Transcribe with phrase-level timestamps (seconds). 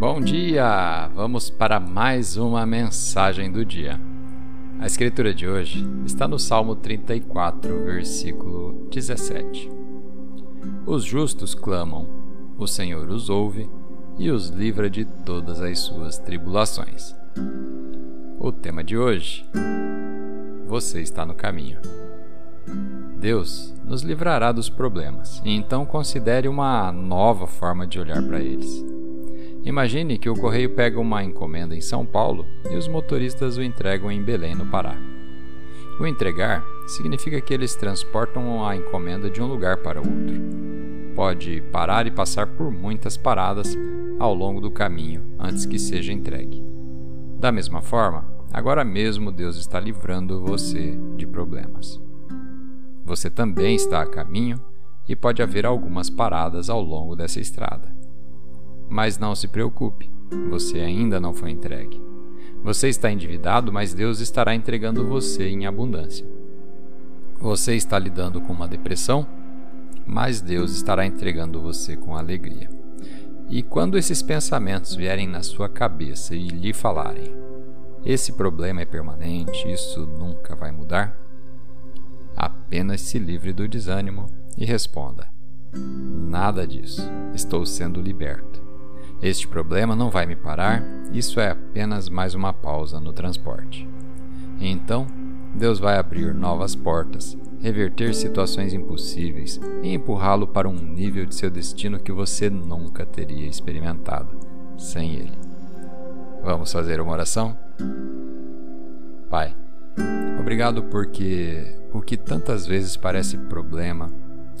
[0.00, 1.10] Bom dia!
[1.14, 4.00] Vamos para mais uma mensagem do dia.
[4.78, 9.70] A escritura de hoje está no Salmo 34, versículo 17.
[10.86, 12.08] Os justos clamam,
[12.56, 13.68] o Senhor os ouve
[14.18, 17.14] e os livra de todas as suas tribulações.
[18.38, 19.46] O tema de hoje:
[20.66, 21.78] Você está no caminho.
[23.18, 28.89] Deus nos livrará dos problemas, e então considere uma nova forma de olhar para eles.
[29.62, 34.10] Imagine que o correio pega uma encomenda em São Paulo e os motoristas o entregam
[34.10, 34.96] em Belém, no Pará.
[36.00, 40.40] O entregar significa que eles transportam a encomenda de um lugar para outro.
[41.14, 43.76] Pode parar e passar por muitas paradas
[44.18, 46.64] ao longo do caminho antes que seja entregue.
[47.38, 52.00] Da mesma forma, agora mesmo Deus está livrando você de problemas.
[53.04, 54.58] Você também está a caminho
[55.06, 57.99] e pode haver algumas paradas ao longo dessa estrada.
[58.90, 60.10] Mas não se preocupe,
[60.50, 62.02] você ainda não foi entregue.
[62.64, 66.26] Você está endividado, mas Deus estará entregando você em abundância.
[67.38, 69.26] Você está lidando com uma depressão,
[70.04, 72.68] mas Deus estará entregando você com alegria.
[73.48, 77.32] E quando esses pensamentos vierem na sua cabeça e lhe falarem:
[78.04, 81.16] esse problema é permanente, isso nunca vai mudar,
[82.36, 84.26] apenas se livre do desânimo
[84.58, 85.28] e responda:
[85.72, 87.02] nada disso,
[87.34, 88.69] estou sendo liberto.
[89.22, 90.82] Este problema não vai me parar,
[91.12, 93.86] isso é apenas mais uma pausa no transporte.
[94.58, 95.06] Então,
[95.54, 101.50] Deus vai abrir novas portas, reverter situações impossíveis e empurrá-lo para um nível de seu
[101.50, 104.38] destino que você nunca teria experimentado
[104.78, 105.38] sem ele.
[106.42, 107.56] Vamos fazer uma oração?
[109.28, 109.54] Pai,
[110.38, 114.10] obrigado porque o que tantas vezes parece problema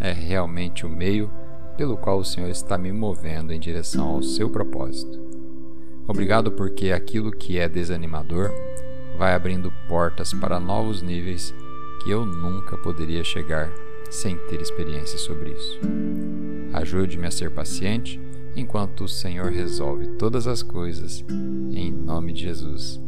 [0.00, 1.30] é realmente o meio
[1.76, 5.18] pelo qual o Senhor está me movendo em direção ao seu propósito.
[6.08, 8.50] Obrigado porque aquilo que é desanimador
[9.18, 11.54] vai abrindo portas para novos níveis
[12.02, 13.72] que eu nunca poderia chegar
[14.10, 15.80] sem ter experiência sobre isso.
[16.72, 18.20] Ajude-me a ser paciente
[18.54, 21.24] enquanto o Senhor resolve todas as coisas,
[21.72, 23.00] em nome de Jesus.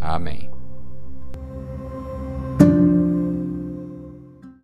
[0.00, 0.59] Amém.